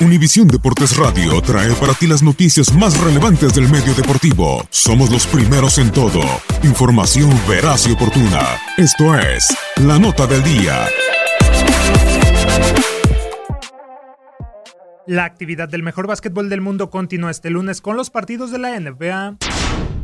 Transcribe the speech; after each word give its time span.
Univisión 0.00 0.46
Deportes 0.46 0.96
Radio 0.96 1.40
trae 1.42 1.72
para 1.74 1.92
ti 1.94 2.06
las 2.06 2.22
noticias 2.22 2.72
más 2.72 2.98
relevantes 3.00 3.54
del 3.54 3.68
medio 3.68 3.92
deportivo. 3.94 4.64
Somos 4.70 5.10
los 5.10 5.26
primeros 5.26 5.78
en 5.78 5.90
todo. 5.90 6.20
Información 6.62 7.30
veraz 7.48 7.88
y 7.88 7.92
oportuna. 7.92 8.40
Esto 8.76 9.18
es 9.18 9.48
La 9.84 9.98
Nota 9.98 10.26
del 10.28 10.42
Día. 10.44 10.86
La 15.06 15.24
actividad 15.24 15.68
del 15.68 15.82
mejor 15.82 16.06
básquetbol 16.06 16.48
del 16.48 16.60
mundo 16.60 16.90
continúa 16.90 17.30
este 17.30 17.50
lunes 17.50 17.80
con 17.80 17.96
los 17.96 18.10
partidos 18.10 18.52
de 18.52 18.58
la 18.58 18.78
NBA. 18.78 19.36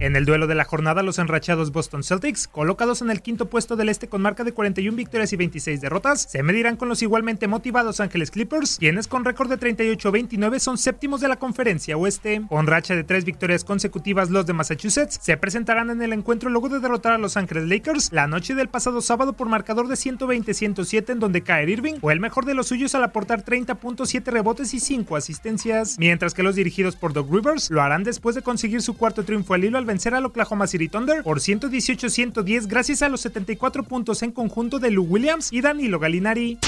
En 0.00 0.14
el 0.14 0.24
duelo 0.24 0.46
de 0.46 0.54
la 0.54 0.62
jornada, 0.62 1.02
los 1.02 1.18
enrachados 1.18 1.72
Boston 1.72 2.04
Celtics, 2.04 2.46
colocados 2.46 3.02
en 3.02 3.10
el 3.10 3.20
quinto 3.20 3.46
puesto 3.46 3.74
del 3.74 3.88
este 3.88 4.08
con 4.08 4.22
marca 4.22 4.44
de 4.44 4.52
41 4.52 4.96
victorias 4.96 5.32
y 5.32 5.36
26 5.36 5.80
derrotas, 5.80 6.22
se 6.22 6.44
medirán 6.44 6.76
con 6.76 6.88
los 6.88 7.02
igualmente 7.02 7.48
motivados 7.48 7.98
Ángeles 7.98 8.30
Clippers, 8.30 8.78
quienes 8.78 9.08
con 9.08 9.24
récord 9.24 9.50
de 9.50 9.58
38-29 9.58 10.60
son 10.60 10.78
séptimos 10.78 11.20
de 11.20 11.26
la 11.26 11.34
conferencia 11.34 11.96
oeste. 11.96 12.42
Con 12.48 12.68
racha 12.68 12.94
de 12.94 13.02
tres 13.02 13.24
victorias 13.24 13.64
consecutivas, 13.64 14.30
los 14.30 14.46
de 14.46 14.52
Massachusetts 14.52 15.18
se 15.20 15.36
presentarán 15.36 15.90
en 15.90 16.00
el 16.00 16.12
encuentro 16.12 16.48
luego 16.48 16.68
de 16.68 16.78
derrotar 16.78 17.14
a 17.14 17.18
Los 17.18 17.36
Ángeles 17.36 17.64
Lakers 17.64 18.12
la 18.12 18.28
noche 18.28 18.54
del 18.54 18.68
pasado 18.68 19.00
sábado 19.00 19.32
por 19.32 19.48
marcador 19.48 19.88
de 19.88 19.96
120-107 19.96 21.10
en 21.10 21.18
donde 21.18 21.42
Kyrie 21.42 21.72
Irving 21.72 21.94
fue 22.00 22.12
el 22.12 22.20
mejor 22.20 22.44
de 22.44 22.54
los 22.54 22.68
suyos 22.68 22.94
al 22.94 23.02
aportar 23.02 23.44
30.7 23.44 24.24
rebotes 24.26 24.74
y 24.74 24.78
5 24.78 25.16
asistencias, 25.16 25.96
mientras 25.98 26.34
que 26.34 26.44
los 26.44 26.54
dirigidos 26.54 26.94
por 26.94 27.12
Doug 27.12 27.34
Rivers 27.34 27.68
lo 27.72 27.82
harán 27.82 28.04
después 28.04 28.36
de 28.36 28.42
conseguir 28.42 28.80
su 28.80 28.96
cuarto 28.96 29.24
triunfo 29.24 29.54
al 29.54 29.64
hilo 29.64 29.76
al 29.76 29.87
vencer 29.88 30.14
al 30.14 30.24
Oklahoma 30.24 30.68
City 30.68 30.88
Thunder 30.88 31.24
por 31.24 31.40
118-110 31.40 32.68
gracias 32.68 33.02
a 33.02 33.08
los 33.08 33.22
74 33.22 33.82
puntos 33.82 34.22
en 34.22 34.30
conjunto 34.30 34.78
de 34.78 34.92
Lou 34.92 35.04
Williams 35.04 35.52
y 35.52 35.60
Danilo 35.60 35.98
Gallinari. 35.98 36.58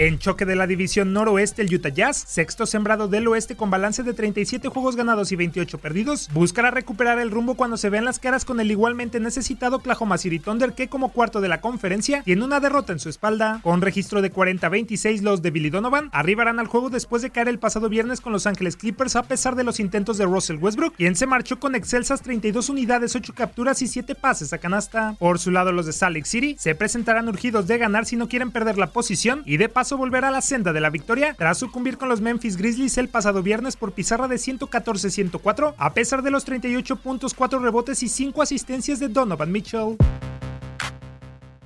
En 0.00 0.20
choque 0.20 0.44
de 0.44 0.54
la 0.54 0.68
división 0.68 1.12
noroeste, 1.12 1.62
el 1.62 1.74
Utah 1.74 1.88
Jazz, 1.88 2.22
sexto 2.28 2.66
sembrado 2.66 3.08
del 3.08 3.26
oeste 3.26 3.56
con 3.56 3.68
balance 3.68 4.04
de 4.04 4.14
37 4.14 4.68
juegos 4.68 4.94
ganados 4.94 5.32
y 5.32 5.36
28 5.36 5.76
perdidos, 5.78 6.30
buscará 6.32 6.70
recuperar 6.70 7.18
el 7.18 7.32
rumbo 7.32 7.56
cuando 7.56 7.76
se 7.76 7.90
vean 7.90 8.04
las 8.04 8.20
caras 8.20 8.44
con 8.44 8.60
el 8.60 8.70
igualmente 8.70 9.18
necesitado 9.18 9.78
Oklahoma 9.78 10.16
City 10.16 10.38
Thunder 10.38 10.74
que 10.74 10.86
como 10.86 11.10
cuarto 11.10 11.40
de 11.40 11.48
la 11.48 11.60
conferencia 11.60 12.22
tiene 12.22 12.44
una 12.44 12.60
derrota 12.60 12.92
en 12.92 13.00
su 13.00 13.08
espalda. 13.08 13.58
Con 13.64 13.80
registro 13.82 14.22
de 14.22 14.32
40-26 14.32 15.20
los 15.22 15.42
de 15.42 15.50
Billy 15.50 15.68
Donovan 15.68 16.10
arribarán 16.12 16.60
al 16.60 16.68
juego 16.68 16.90
después 16.90 17.20
de 17.22 17.30
caer 17.30 17.48
el 17.48 17.58
pasado 17.58 17.88
viernes 17.88 18.20
con 18.20 18.32
Los 18.32 18.46
Ángeles 18.46 18.76
Clippers 18.76 19.16
a 19.16 19.24
pesar 19.24 19.56
de 19.56 19.64
los 19.64 19.80
intentos 19.80 20.16
de 20.16 20.26
Russell 20.26 20.58
Westbrook, 20.58 20.94
quien 20.94 21.16
se 21.16 21.26
marchó 21.26 21.58
con 21.58 21.74
excelsas 21.74 22.22
32 22.22 22.68
unidades, 22.68 23.16
8 23.16 23.32
capturas 23.34 23.82
y 23.82 23.88
7 23.88 24.14
pases 24.14 24.52
a 24.52 24.58
canasta. 24.58 25.16
Por 25.18 25.40
su 25.40 25.50
lado 25.50 25.72
los 25.72 25.86
de 25.86 25.92
Salt 25.92 26.14
Lake 26.14 26.28
City 26.28 26.54
se 26.56 26.76
presentarán 26.76 27.28
urgidos 27.28 27.66
de 27.66 27.78
ganar 27.78 28.06
si 28.06 28.14
no 28.14 28.28
quieren 28.28 28.52
perder 28.52 28.78
la 28.78 28.92
posición 28.92 29.42
y 29.44 29.56
de 29.56 29.68
paso 29.68 29.87
volver 29.96 30.24
a 30.24 30.30
la 30.30 30.40
senda 30.40 30.72
de 30.72 30.80
la 30.80 30.90
victoria 30.90 31.34
tras 31.34 31.58
sucumbir 31.58 31.98
con 31.98 32.08
los 32.08 32.20
Memphis 32.20 32.56
Grizzlies 32.56 32.98
el 32.98 33.08
pasado 33.08 33.42
viernes 33.42 33.76
por 33.76 33.92
pizarra 33.92 34.28
de 34.28 34.36
114-104 34.36 35.74
a 35.76 35.94
pesar 35.94 36.22
de 36.22 36.30
los 36.30 36.44
38 36.44 36.96
puntos, 36.96 37.34
4 37.34 37.58
rebotes 37.58 38.02
y 38.02 38.08
5 38.08 38.42
asistencias 38.42 39.00
de 39.00 39.08
Donovan 39.08 39.50
Mitchell. 39.52 39.96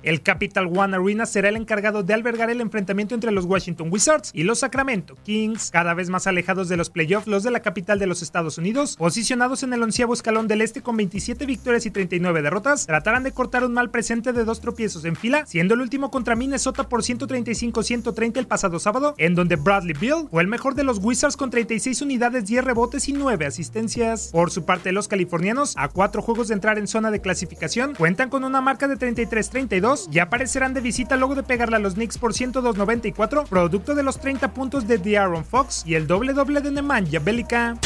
El 0.03 0.21
Capital 0.21 0.67
One 0.67 0.97
Arena 0.97 1.25
será 1.25 1.47
el 1.47 1.55
encargado 1.55 2.03
de 2.03 2.13
albergar 2.13 2.49
el 2.49 2.59
enfrentamiento 2.59 3.15
entre 3.15 3.31
los 3.31 3.45
Washington 3.45 3.87
Wizards 3.89 4.31
y 4.33 4.43
los 4.43 4.59
Sacramento 4.59 5.15
Kings, 5.23 5.71
cada 5.71 5.93
vez 5.93 6.09
más 6.09 6.27
alejados 6.27 6.67
de 6.67 6.75
los 6.75 6.89
playoffs, 6.89 7.25
los 7.25 7.43
de 7.43 7.51
la 7.51 7.61
capital 7.61 7.99
de 7.99 8.07
los 8.07 8.21
Estados 8.21 8.57
Unidos, 8.57 8.97
posicionados 8.97 9.63
en 9.63 9.71
el 9.71 9.81
onceavo 9.81 10.13
escalón 10.13 10.49
del 10.49 10.59
este 10.59 10.81
con 10.81 10.97
27 10.97 11.45
victorias 11.45 11.85
y 11.85 11.91
39 11.91 12.41
derrotas, 12.41 12.85
tratarán 12.85 13.23
de 13.23 13.31
cortar 13.31 13.63
un 13.63 13.73
mal 13.73 13.91
presente 13.91 14.33
de 14.33 14.43
dos 14.43 14.59
tropiezos 14.59 15.05
en 15.05 15.15
fila, 15.15 15.45
siendo 15.45 15.73
el 15.73 15.79
último 15.79 16.11
contra 16.11 16.35
Minnesota 16.35 16.89
por 16.89 17.01
135-130 17.01 18.37
el 18.37 18.47
pasado 18.47 18.79
sábado, 18.79 19.15
en 19.17 19.35
donde 19.35 19.55
Bradley 19.55 19.95
Bill 19.97 20.27
fue 20.29 20.41
el 20.41 20.49
mejor 20.49 20.75
de 20.75 20.83
los 20.83 20.99
Wizards 21.01 21.37
con 21.37 21.49
36 21.49 22.01
unidades, 22.01 22.45
10 22.45 22.65
rebotes 22.65 23.07
y 23.07 23.13
9 23.13 23.45
asistencias. 23.45 24.31
Por 24.33 24.51
su 24.51 24.65
parte, 24.65 24.91
los 24.91 25.07
californianos, 25.07 25.75
a 25.77 25.87
cuatro 25.87 26.21
juegos 26.21 26.49
de 26.49 26.55
entrar 26.55 26.77
en 26.77 26.87
zona 26.87 27.09
de 27.09 27.21
clasificación, 27.21 27.95
cuentan 27.95 28.29
con 28.29 28.43
una 28.43 28.59
marca 28.59 28.89
de 28.89 28.97
33-32 28.97 29.92
y 30.11 30.19
aparecerán 30.19 30.73
de 30.73 30.81
visita 30.81 31.15
luego 31.15 31.35
de 31.35 31.43
pegarle 31.43 31.75
a 31.75 31.79
los 31.79 31.93
Knicks 31.93 32.17
por 32.17 32.33
102.94, 32.33 33.47
producto 33.47 33.95
de 33.95 34.03
los 34.03 34.19
30 34.19 34.53
puntos 34.53 34.87
de 34.87 34.97
De'Aaron 34.97 35.45
Fox 35.45 35.83
y 35.85 35.95
el 35.95 36.07
doble 36.07 36.33
doble 36.33 36.61
de 36.61 36.71
Nemanja 36.71 37.19
Belica. 37.19 37.77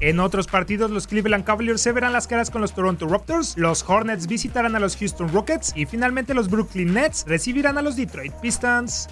En 0.00 0.20
otros 0.20 0.46
partidos, 0.46 0.90
los 0.90 1.06
Cleveland 1.06 1.44
Cavaliers 1.44 1.80
se 1.80 1.92
verán 1.92 2.12
las 2.12 2.26
caras 2.26 2.50
con 2.50 2.60
los 2.60 2.74
Toronto 2.74 3.08
Raptors, 3.08 3.56
los 3.56 3.84
Hornets 3.86 4.26
visitarán 4.26 4.76
a 4.76 4.80
los 4.80 4.96
Houston 4.96 5.32
Rockets 5.32 5.72
y 5.74 5.86
finalmente 5.86 6.34
los 6.34 6.50
Brooklyn 6.50 6.92
Nets 6.92 7.24
recibirán 7.26 7.78
a 7.78 7.82
los 7.82 7.96
Detroit 7.96 8.32
Pistons. 8.34 9.08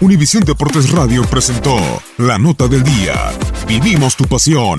Univisión 0.00 0.42
Deportes 0.44 0.90
Radio 0.90 1.22
presentó 1.24 1.76
La 2.18 2.36
Nota 2.36 2.66
del 2.66 2.82
Día. 2.82 3.14
Vivimos 3.66 4.16
tu 4.16 4.24
pasión. 4.24 4.78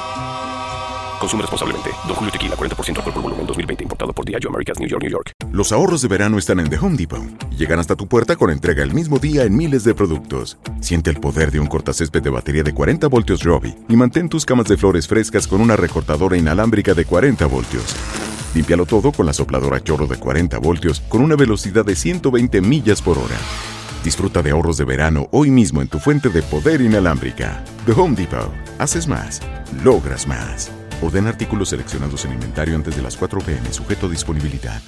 Consume 1.21 1.43
responsablemente. 1.43 1.91
Don 2.07 2.15
Julio 2.15 2.31
Tequila, 2.31 2.55
40% 2.55 2.97
alcohol 2.97 3.13
por 3.13 3.21
volumen, 3.21 3.45
2020. 3.45 3.83
Importado 3.83 4.11
por 4.11 4.25
Diageo 4.25 4.49
Americas, 4.49 4.79
New 4.79 4.89
York, 4.89 5.03
New 5.03 5.11
York. 5.11 5.31
Los 5.51 5.71
ahorros 5.71 6.01
de 6.01 6.07
verano 6.07 6.39
están 6.39 6.59
en 6.59 6.69
The 6.69 6.79
Home 6.79 6.97
Depot. 6.97 7.21
Llegan 7.55 7.77
hasta 7.77 7.95
tu 7.95 8.07
puerta 8.07 8.35
con 8.35 8.49
entrega 8.49 8.81
el 8.81 8.91
mismo 8.91 9.19
día 9.19 9.43
en 9.43 9.55
miles 9.55 9.83
de 9.83 9.93
productos. 9.93 10.57
Siente 10.81 11.11
el 11.11 11.19
poder 11.19 11.51
de 11.51 11.59
un 11.59 11.67
cortacésped 11.67 12.23
de 12.23 12.31
batería 12.31 12.63
de 12.63 12.73
40 12.73 13.07
voltios 13.07 13.43
Robbie 13.43 13.75
y 13.87 13.95
mantén 13.95 14.29
tus 14.29 14.45
camas 14.45 14.65
de 14.65 14.77
flores 14.77 15.07
frescas 15.07 15.47
con 15.47 15.61
una 15.61 15.75
recortadora 15.75 16.37
inalámbrica 16.37 16.95
de 16.95 17.05
40 17.05 17.45
voltios. 17.45 17.95
Límpialo 18.55 18.87
todo 18.87 19.11
con 19.11 19.27
la 19.27 19.33
sopladora 19.33 19.79
chorro 19.83 20.07
de 20.07 20.17
40 20.17 20.57
voltios 20.57 21.01
con 21.01 21.21
una 21.21 21.35
velocidad 21.35 21.85
de 21.85 21.95
120 21.95 22.61
millas 22.61 23.01
por 23.01 23.19
hora. 23.19 23.37
Disfruta 24.03 24.41
de 24.41 24.49
ahorros 24.49 24.77
de 24.77 24.85
verano 24.85 25.27
hoy 25.31 25.51
mismo 25.51 25.83
en 25.83 25.87
tu 25.87 25.99
fuente 25.99 26.29
de 26.29 26.41
poder 26.41 26.81
inalámbrica. 26.81 27.63
The 27.85 27.91
Home 27.91 28.15
Depot. 28.15 28.51
Haces 28.79 29.07
más. 29.07 29.39
Logras 29.83 30.25
más. 30.25 30.71
Orden 31.01 31.25
artículos 31.25 31.69
seleccionados 31.69 32.25
en 32.25 32.33
inventario 32.33 32.75
antes 32.75 32.95
de 32.95 33.01
las 33.01 33.17
4 33.17 33.39
pm, 33.41 33.73
sujeto 33.73 34.05
a 34.05 34.09
disponibilidad. 34.09 34.81